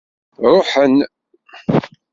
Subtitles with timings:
[0.53, 0.97] Ṛuḥen.